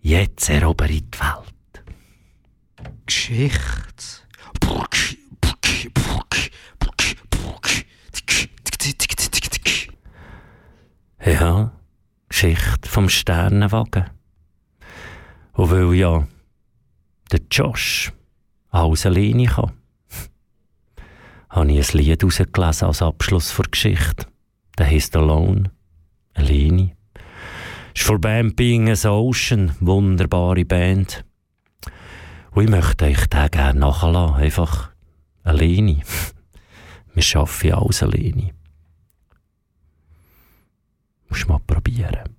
[0.00, 1.84] Jetzt erobere ich die Welt.
[3.06, 3.62] Geschichte.
[11.24, 11.72] Ja,
[12.28, 14.10] Geschichte vom Sternenwagen.
[15.54, 16.26] Und weil ja
[17.30, 18.12] der Josh
[18.70, 19.81] alles alleine kann
[21.52, 24.26] habe ich ein Lied herausgelesen als Abschluss der Geschichte.
[24.78, 25.70] Der heisst Alone.
[26.34, 26.96] Alleine.
[27.94, 29.72] Ist von Band Being as Ocean.
[29.80, 31.24] Wunderbare Band.
[32.52, 34.36] Und ich möchte euch den gerne nachlassen.
[34.36, 34.92] Einfach
[35.42, 36.00] alleine.
[37.14, 38.52] Wir schaffen alles alleine.
[41.28, 42.34] Musst mal probieren.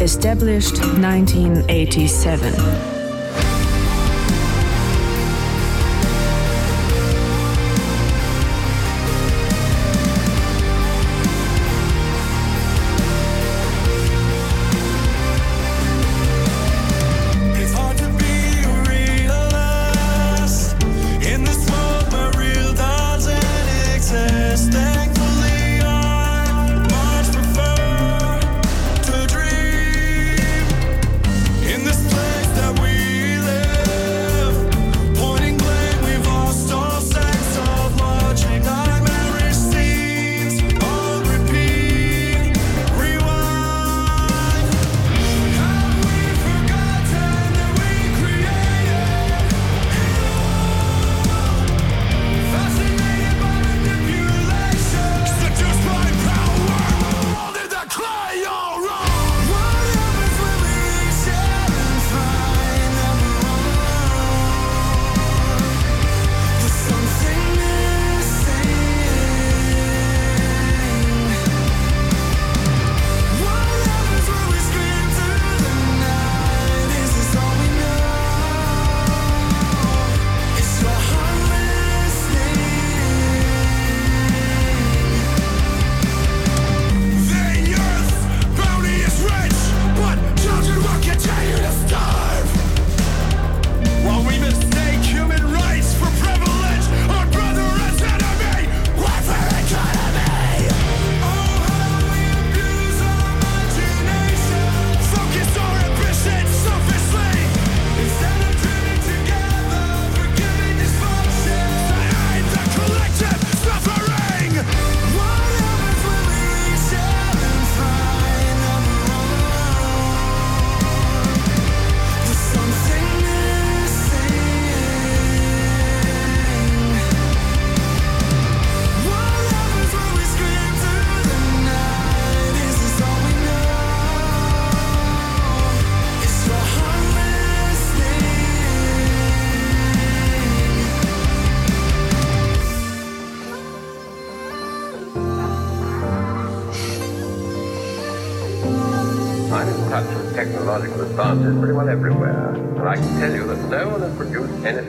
[0.00, 2.99] Established 1987.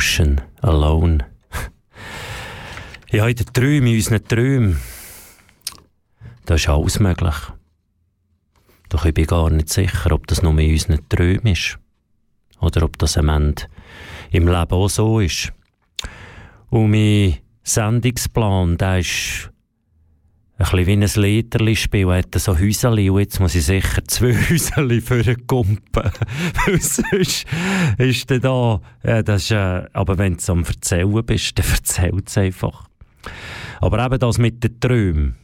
[0.00, 1.26] ocean, alone.
[3.10, 4.80] ja, in den Träumen, in unseren Träumen,
[6.46, 7.34] da ist alles möglich.
[8.88, 11.78] Doch ich bin gar nicht sicher, ob das nur in unseren Träumen ist.
[12.60, 13.64] Oder ob das am Ende
[14.30, 15.52] im Leben auch so ist.
[16.70, 19.50] Und mich Sendungsplan, der ist
[20.68, 25.00] bisschen wie ein Lederli-Spiel, er hat so Häuserli und jetzt muss ich sicher zwei Häuserli
[25.00, 26.10] für den Kumpen.
[26.80, 27.46] sonst
[27.96, 32.28] ist der da, ja, das ist, äh, aber wenn du am Erzählen bist, dann erzählt
[32.28, 32.88] es einfach.
[33.80, 35.36] Aber eben das mit den Träumen.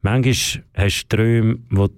[0.00, 1.92] Manchmal hast du Träume, die du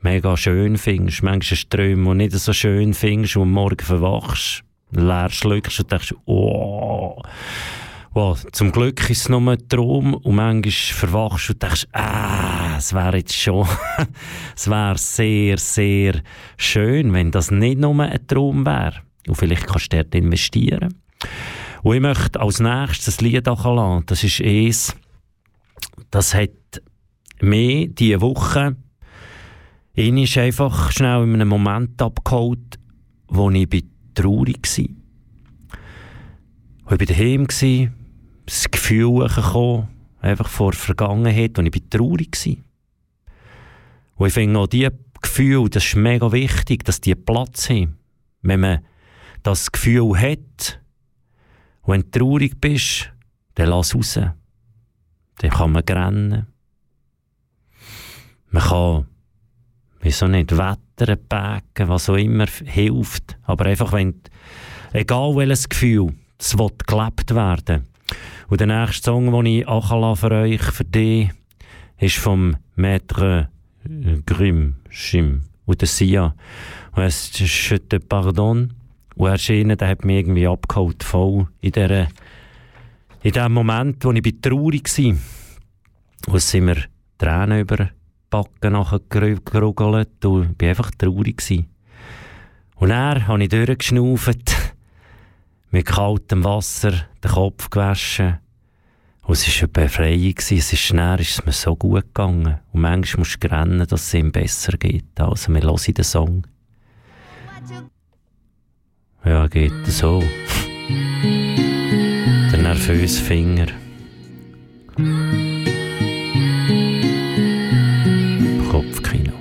[0.00, 1.22] mega schön findest.
[1.22, 5.78] Manchmal hast du Träume, die du nicht so schön findest und morgen verwachst, leer schluckst
[5.78, 7.22] und denkst, oh,
[8.12, 12.92] wow, zum Glück ist es nur ein Traum und manchmal verwachst und denkst, ah, es
[12.92, 13.66] wäre jetzt schon,
[14.56, 16.22] es wäre sehr, sehr
[16.56, 19.02] schön, wenn das nicht nur ein Traum wäre.
[19.26, 20.94] Und vielleicht kannst du dort investieren.
[21.82, 24.04] Und ich möchte als nächstes ein Lied lassen.
[24.06, 24.96] Das ist eins,
[26.10, 26.50] das hat
[27.40, 28.76] mir diese Woche
[29.94, 32.78] ihn ist einfach schnell in einem Moment abgeholt,
[33.28, 33.84] wo ich
[34.14, 34.84] traurig war.
[36.84, 37.46] Ich war daheim,
[38.50, 39.88] das Gefühl gekommen,
[40.20, 42.56] einfach vor der Vergangenheit, und ich traurig war.
[44.16, 44.92] Und ich finde auch diese
[45.22, 47.96] Gefühle, das ist mega wichtig, dass die Platz haben.
[48.42, 48.80] Wenn man
[49.44, 50.80] das Gefühl hat,
[51.82, 53.12] und wenn du traurig bist,
[53.54, 54.14] dann lass raus.
[54.14, 56.46] Dann kann man rennen.
[58.50, 59.06] Man kann,
[60.00, 63.38] wieso nicht, wettern, backen, was auch immer hilft.
[63.44, 64.20] Aber einfach, wenn,
[64.92, 67.89] egal welches Gefühl, es will gelebt werden.
[68.48, 71.30] Und der nächste Song, den ich auch für euch, für dich,
[71.98, 73.48] ist vom Maître
[74.26, 76.34] Grimm, Schim, und der Sia.
[76.92, 78.74] Und es ist «Je te pardon».
[79.16, 82.08] Und er ist der hat mich irgendwie abgeholt, voll in der
[83.22, 86.36] in dem Moment, wo ich traurig war.
[86.36, 86.84] Es sind mir
[87.18, 87.88] Tränen über die
[88.30, 88.72] Backen
[89.04, 91.66] gerugelt und ich war einfach traurig.
[92.76, 94.56] Und dann habe ich durchgeschnauft
[95.70, 96.92] mit kaltem Wasser
[97.22, 98.38] den Kopf gewaschen.
[99.22, 100.34] Und es war eine Befreiung.
[100.36, 102.58] Es ist schnell ist es mir so gut gegangen.
[102.72, 105.04] Und manchmal musst du rennen, dass es ihm besser geht.
[105.18, 106.46] Also, wir hören den Song.
[109.24, 110.22] Ja, geht so.
[112.50, 113.66] Der nervöse Finger.
[118.70, 119.34] Kopfkino.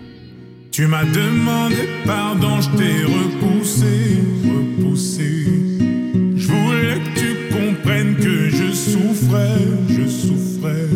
[0.72, 5.69] Tu m'as demandé pardon, je t'ai repoussé, repoussé.
[9.20, 10.88] Souffrais, je souffrais.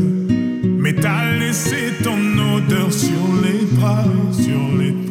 [0.63, 2.17] Mais t'as laissé ton
[2.55, 3.11] odeur sur
[3.43, 5.02] les bras, sur les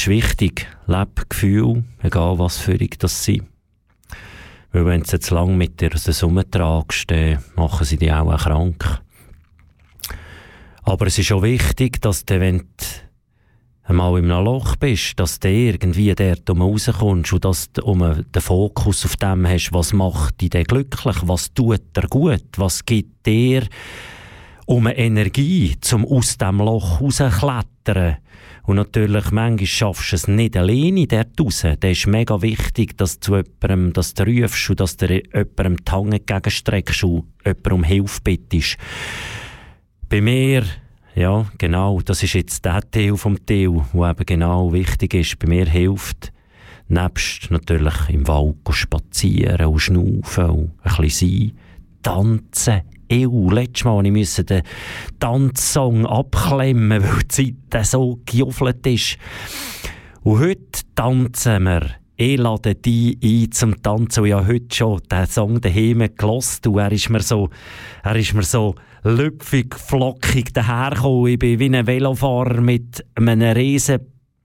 [0.00, 0.66] ist wichtig.
[0.86, 3.44] Lebgefühl, egal was für dich das sind.
[4.72, 9.02] Weil wenn du jetzt lang mit dir das umtragst, dann machen sie dich auch krank.
[10.84, 12.64] Aber es ist auch wichtig, dass du, wenn du
[13.82, 18.42] einmal in einem Loch bist, dass du irgendwie dort rauskommst und dass du um den
[18.42, 23.26] Fokus auf dem hast, was macht dich denn glücklich, was tut dir gut, was gibt
[23.26, 23.66] dir
[24.64, 28.16] um Energie, zum aus dem Loch rausklettern.
[28.64, 31.64] Und natürlich, manchmal schaffst du es nicht alleine dort raus.
[31.78, 35.90] Da ist mega wichtig, dass du jemandem, dass du rufst und dass du jemandem die
[35.92, 38.76] Hand entgegenstreckst und jemandem um Hilfe bittest.
[40.08, 40.64] Bei mir,
[41.14, 45.38] ja, genau, das ist jetzt der Teil vom Teil, der eben genau wichtig ist.
[45.38, 46.32] Bei mir hilft,
[46.88, 51.52] nebst natürlich im Wald spazieren und schnaufen und ein bisschen sein,
[52.02, 52.82] tanzen,
[53.12, 53.50] EU.
[53.50, 54.62] Letztes Mal musste ich den
[55.18, 59.18] Tanzsong abklemmen, weil die Zeit so gejuffelt ist.
[60.22, 61.86] Und heute tanzen wir.
[62.16, 64.26] Ich lade dich ein zum Tanzen.
[64.26, 66.66] Ich habe heute schon den Song daheim gelost.
[66.66, 67.48] Und er ist mir so,
[68.02, 71.32] er ist mir so lüpfig, flockig dahergekommen.
[71.32, 74.00] Ich bin wie ein Velofahrer mit einem riesen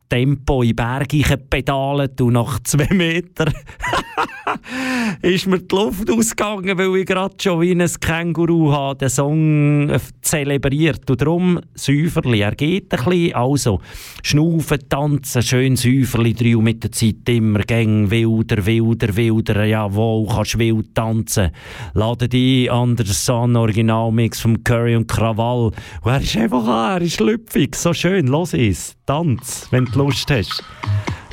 [0.07, 3.53] Tempo in Berge pedalt und nach zwei Metern
[5.21, 9.89] ist mir die Luft ausgegangen, weil ich gerade schon wie ein Känguru habe den Song
[9.89, 11.09] äh, zelebriert.
[11.09, 13.81] Und darum Säuferli, er geht ein bisschen, also
[14.23, 20.27] schnaufen, tanzen, schön Säuferli drei und mit der Zeit immer gäng wilder, wilder, wilder, jawohl,
[20.27, 21.51] kannst wild tanzen.
[21.93, 25.71] Lade dich an den Sun Originalmix vom Curry und Krawall.
[26.01, 30.29] Und er ist einfach, er ist lüpfig, so schön, los es, tanz, wenn du Lust
[30.29, 30.63] hast.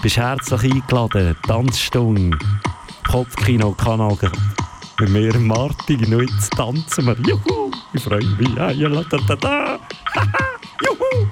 [0.02, 2.36] Bist herzlich eingeladen, Tanzstunde.
[3.12, 4.16] Kopfkino Kanal
[4.98, 7.16] mit mir Martin und jetzt tanzen wir.
[7.28, 7.70] Juhu!
[7.92, 8.48] Ich freue mich.
[8.56, 9.78] Ja, ja, da, da, da.
[10.82, 11.28] Juhu!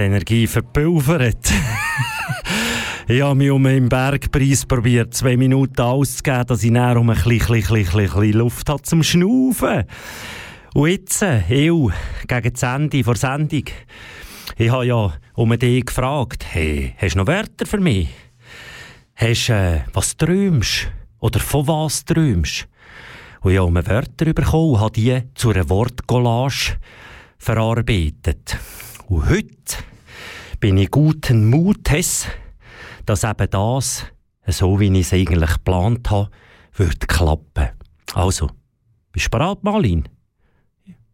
[0.00, 1.52] Die Energie verpulvert.
[3.08, 7.16] ich habe mich um einen Bergpreis probiert, zwei Minuten auszugeben, dass ich näher um ein
[7.16, 9.84] bisschen, bisschen, bisschen, Luft habe zum Schnaufen.
[10.72, 11.70] Und jetzt, ich,
[12.26, 13.64] gegen das Ende der Sendung,
[14.56, 18.08] ich habe ja um dich gefragt, hey, hast du noch Wörter für mich?
[19.16, 20.88] Hast du, äh, was träumst?
[21.18, 22.68] Oder von was träumst?
[23.42, 26.78] Und ich habe um Wörter bekommen und habe die zu einer Wortcollage
[27.38, 28.56] verarbeitet.
[29.08, 29.89] Und heute
[30.60, 32.26] bin ich guten Mutes,
[33.06, 34.04] dass eben das,
[34.46, 36.30] so wie ich es eigentlich geplant habe,
[36.74, 37.70] wird klappen.
[38.12, 38.50] Also,
[39.10, 40.06] bist du bereit, Marlin?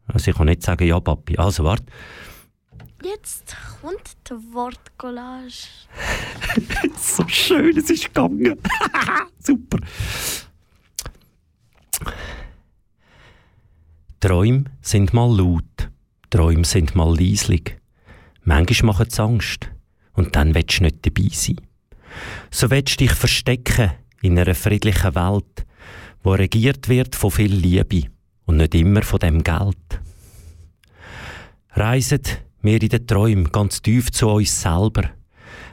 [0.08, 1.36] Also ich kann nicht sagen, ja, Papi.
[1.36, 1.86] Also, warte.
[3.04, 5.68] Jetzt kommt die Wortcollage.
[6.96, 8.58] so schön, es ist gegangen.
[9.38, 9.78] Super.
[14.18, 15.90] Träume sind mal laut,
[16.30, 17.76] Träume sind mal leislich.
[18.46, 19.70] Manchmal machen sie Angst
[20.12, 21.60] und dann willst du nicht dabei sein.
[22.52, 23.90] So willst du dich verstecken
[24.22, 25.66] in einer friedlichen Welt,
[26.22, 28.08] wo regiert wird von viel Liebe
[28.44, 30.00] und nicht immer von dem Geld.
[31.70, 32.22] Reisen
[32.62, 35.10] wir in den Träumen ganz tief zu uns selber,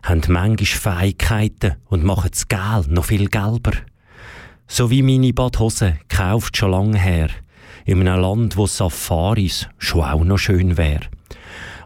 [0.01, 3.73] haben manchmal Fähigkeiten und machen das Geld noch viel gelber.
[4.65, 7.29] So wie meine Badhose kauft schon lange her,
[7.85, 11.01] in einem Land, wo Safaris schon auch noch schön wär.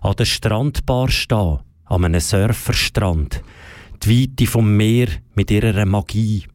[0.07, 3.43] An der Strandbar stehen, an einem Surferstrand,
[4.01, 6.45] die Weite vom Meer mit ihrer Magie.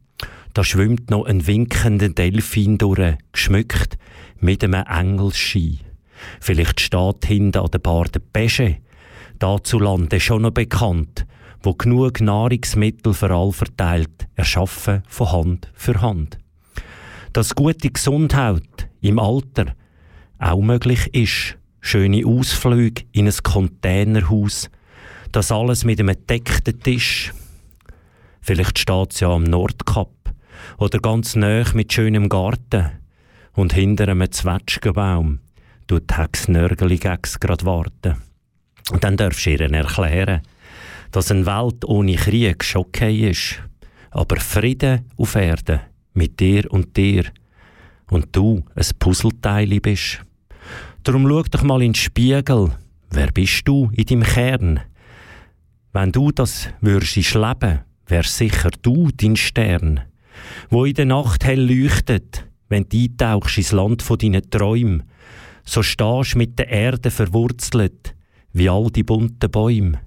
[0.55, 3.99] Da schwimmt noch ein winkender Delfin durch, geschmückt
[4.39, 5.81] mit einem Engelsschein.
[6.39, 8.77] Vielleicht steht hinten an der Bar der Pesche,
[9.37, 11.27] dazulande schon noch bekannt,
[11.61, 16.39] wo genug Nahrungsmittel für all verteilt, erschaffen von Hand für Hand.
[17.33, 19.75] Dass gute Gesundheit im Alter
[20.39, 24.69] auch möglich ist, schöne Ausflüge in ein Containerhaus,
[25.31, 27.33] das alles mit einem deckten Tisch.
[28.41, 30.09] Vielleicht steht es ja am Nordkap
[30.77, 32.89] oder ganz nah mit schönem Garten
[33.51, 35.39] und hinter einem Zwetschgenbaum
[35.85, 38.15] tut Hex Nörgeli grad warten.
[38.91, 40.41] Und dann darfst du ihr erklären,
[41.11, 43.61] dass eine Welt ohne Krieg schon okay ist,
[44.09, 45.81] aber Frieden auf Erden
[46.13, 47.25] mit dir und dir
[48.09, 50.21] und du ein Puzzleteil bist.
[51.03, 52.71] Darum schau doch mal in den Spiegel.
[53.09, 54.79] Wer bist du in deinem Kern?
[55.91, 59.99] Wenn du das würdest leben, wärst sicher du dein Stern,
[60.69, 65.03] wo in der Nacht hell leuchtet, wenn du eintauchst ins Land von deinen Träumen,
[65.65, 68.15] so stehst mit der Erde verwurzelt,
[68.53, 69.99] wie all die bunten Bäume.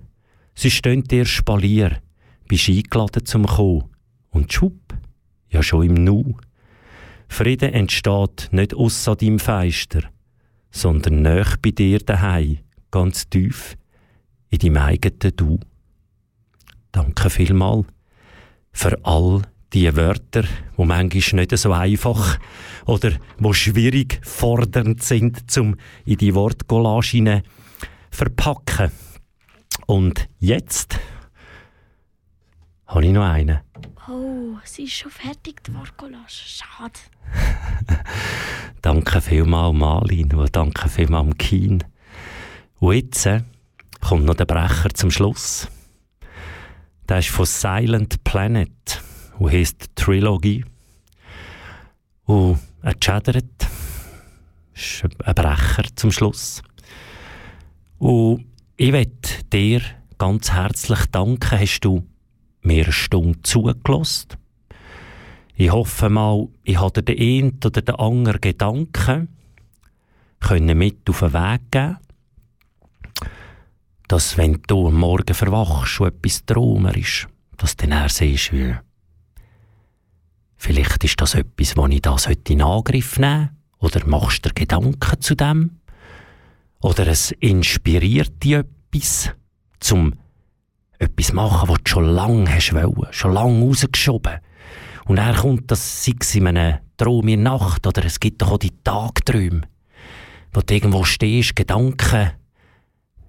[0.55, 2.01] Sie stehen dir Spalier,
[2.49, 3.85] bist eingeladen zum Kommen.
[4.31, 4.95] Und schwupp,
[5.51, 6.37] ja schon im Nu.
[7.29, 10.03] Frieden entsteht nicht ausser deinem Feister,
[10.77, 12.59] sondern nöch bei dir daheim,
[12.91, 13.77] ganz tief
[14.51, 15.59] in deinem eigenen Du.
[16.93, 17.85] Danke vielmal
[18.73, 20.45] für all die Wörter,
[20.77, 22.39] wo manchmal nicht so einfach
[22.85, 27.43] oder wo schwierig fordernd sind, zum in die Wortcollage
[28.11, 28.93] verpacken.
[29.87, 30.99] Und jetzt
[32.87, 33.61] habe ich noch einen.
[34.09, 36.29] Oh, sie ist schon fertig, die Wortcollage.
[36.29, 37.01] Schade.
[38.83, 41.83] danke vielmals, Malin, und danke vielmals, Kien.
[42.79, 43.43] Und jetzt äh,
[44.01, 45.67] kommt noch der Brecher zum Schluss.
[47.09, 49.03] Der ist von Silent Planet
[49.41, 50.65] und heisst Trilogy.
[52.27, 53.45] Und er chattert.
[54.73, 56.63] ist ein Brecher zum Schluss.
[57.99, 58.47] Und
[58.77, 59.81] ich möchte dir
[60.17, 62.07] ganz herzlich danken, hast du
[62.67, 64.29] mir eine Stunde zugelassen.
[65.55, 69.29] Ich hoffe mal, ich habe den einen oder den anderen Gedanken
[70.41, 71.97] können mit auf den Weg geben
[74.09, 78.75] dass wenn du am Morgen verwachst und etwas Traumer ist, dass du dann siehst, wie
[80.57, 85.35] vielleicht ist das etwas, wo ich heute in Angriff nehme oder machst du Gedanken zu
[85.35, 85.81] dem
[86.81, 89.33] oder es inspiriert dich etwas,
[89.81, 90.15] zum
[90.99, 94.39] etwas machen, was du schon lange hast wollen, schon lange rausgeschoben.
[95.07, 98.43] Und er kommt das, sei es in einem Traum in der Nacht, oder es gibt
[98.43, 99.63] doch auch die Tagträume,
[100.53, 102.33] wo du irgendwo stehst, Gedanken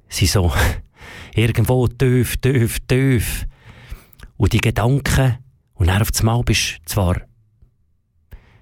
[0.09, 0.51] sind so
[1.35, 3.45] irgendwo tief, tief, tief.
[4.37, 5.37] Und die Gedanken,
[5.75, 7.15] und dann auf einmal bist du zwar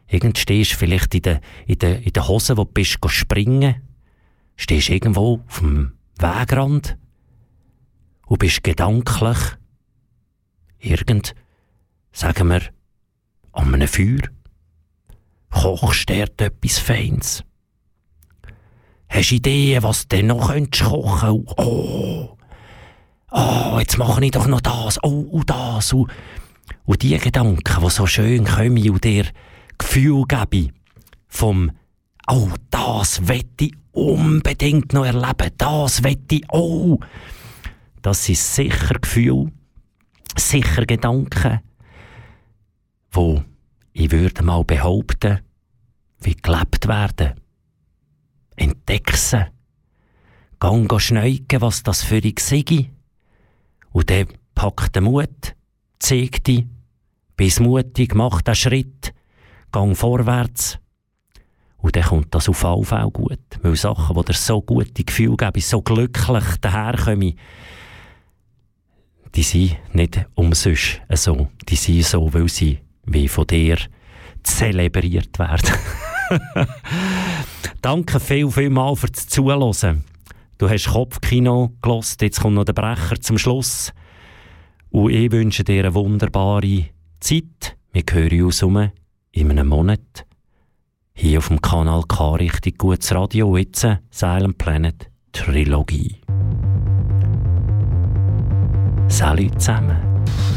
[0.08, 3.76] irgend stehst vielleicht in der, in der, in der Hose, wo du bist, springen,
[4.56, 6.98] stehst irgendwo auf dem Wegrand
[8.26, 9.38] und bist gedanklich
[10.80, 11.36] irgend,
[12.12, 12.62] sagen wir,
[13.52, 14.22] an einem Feuer.
[15.50, 17.44] Kochst dort etwas Feins.
[19.08, 21.58] Hast Ideen, was du noch kochen könntest?
[21.58, 22.38] Oh,
[23.32, 26.12] oh, jetzt mache ich doch noch das, oh, und das, und,
[26.86, 29.26] und die Gedanken, die so schön kommen und dir
[29.78, 30.74] Gefühl geben
[31.28, 31.72] vom,
[32.28, 37.00] oh, das wette ich unbedingt noch erleben, das wette ich, oh,
[38.06, 39.52] das sind sicher Gefühle,
[40.38, 41.62] sicher Gedanken,
[43.10, 43.44] wo
[43.94, 45.40] ich würde mal behaupten,
[46.20, 47.42] wie gelebt werden.
[48.58, 49.48] Entdeck sie.
[50.60, 52.92] Gang schneuken, was das für dich sei.
[53.92, 55.56] Und dann pack den Mut,
[55.98, 56.68] zeig dich,
[57.36, 59.16] bist mutig, mach den Schritt,
[59.72, 60.78] gang vorwärts.
[61.78, 63.40] Und dann kommt das auf jeden Fall gut.
[63.64, 67.34] Weil Sachen, die dir so gute Gefühle geben, so glücklich daherkommen,
[69.36, 71.50] die sind nicht umsonst so.
[71.68, 73.78] Die sind so, weil sie wie von dir
[74.44, 75.72] zelebriert werden.
[77.82, 80.04] Danke viel, viel mal fürs Zuhören.
[80.58, 83.92] Du hast Kopfkino gelost, jetzt kommt noch der Brecher zum Schluss.
[84.90, 86.86] Und ich wünsche dir eine wunderbare
[87.20, 87.76] Zeit.
[87.92, 88.90] Wir hören uns um
[89.32, 90.26] in einem Monat.
[91.14, 93.58] Hier auf dem Kanal K richtig gutes Radio.
[93.58, 96.22] Jetzt Silent Planet Trilogie.
[99.08, 99.98] Salut zusammen.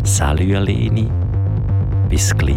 [0.05, 1.11] Salut Aleni.
[2.09, 2.57] Bis gleich.